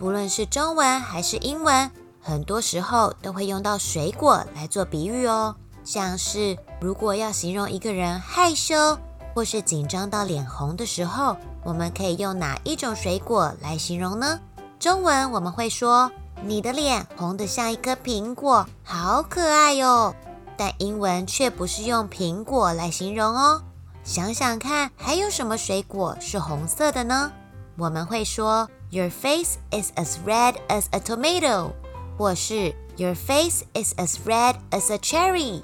[0.00, 1.90] 不论是中文还是英文，
[2.22, 5.54] 很多时候都会用到水果来做比喻哦。
[5.84, 8.98] 像是如果要形容一个人害羞
[9.34, 14.40] 或是紧张到脸红的时候，我们可以用哪一种水果来形容呢？
[14.78, 16.10] 中文我们会说
[16.42, 20.14] 你的脸红得像一颗苹果，好可爱哟。
[20.56, 23.62] 但英文却不是用苹果来形容哦。
[24.02, 27.30] 想想看，还有什么水果是红色的呢？
[27.76, 31.70] 我们会说 Your face is as red as a tomato，
[32.18, 35.62] 或是 Your face is as red as a cherry。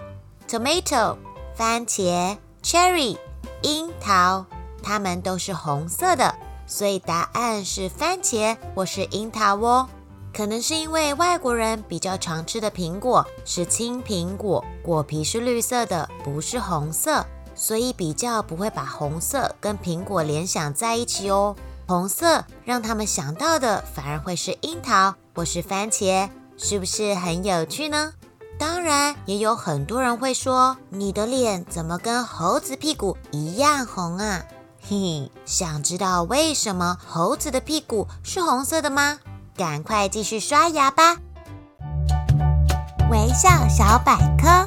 [0.49, 1.17] Tomato，
[1.57, 3.19] 番茄；cherry，
[3.63, 4.47] 樱桃，
[4.81, 6.37] 它们都是红色的，
[6.69, 9.89] 所以答案是番茄或是樱桃哦。
[10.33, 21.57] 可能是因为外国人比较常吃的苹果是青苹果，果皮是绿色的，不是红色，所以比较不会把红色跟苹果联想在一起哦。
[21.89, 28.13] 红色让他们想到的反而会是樱桃或是番茄，是不是很有趣呢？
[28.59, 34.43] 当然，也有很多人会说：“你的脸怎么跟猴子屁股一样红啊？”
[34.83, 39.19] 嘿嘿，想知道为什么猴子的屁股是红色的吗？
[39.55, 41.19] 赶快继续刷牙吧！
[43.11, 44.67] 微笑小百科：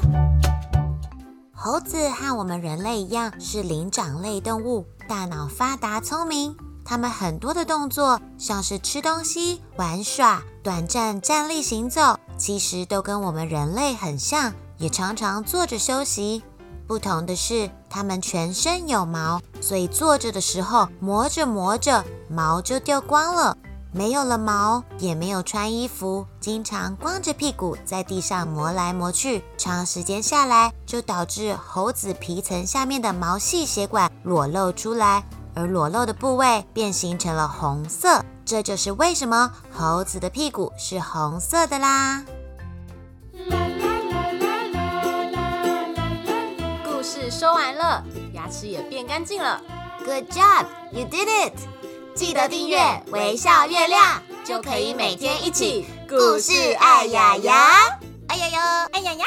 [1.52, 6.56] 猴子和我们人类一样是灵长类动物，大脑发达聪明。
[6.90, 16.42] 它们很多的动作，像是吃东西、玩耍、短暂站立行走，其实都跟我们人类很像，也常常坐着休息。
[16.88, 23.56] 不同的是，它们全身有毛，所以坐着的时候磨着磨着，毛就掉光了。
[23.92, 35.24] 没有了毛，也没有穿衣服，经常光着屁股在地上磨来磨去，长时间下来，就导致猴子皮层下面的毛细血管裸露出来。
[35.54, 42.24] 而裸露的部位变形成了红色，这就是为什么猴子的屁股是红色的啦。
[46.84, 49.60] 故事说完了，牙齿也变干净了。
[50.04, 51.54] Good job, you did it！
[52.14, 52.80] 记得订阅
[53.12, 57.54] 微笑月亮，就可以每天一起故事爱牙牙，
[58.28, 59.26] 爱牙牙，爱牙牙。